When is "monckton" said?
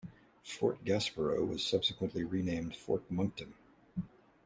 3.11-3.53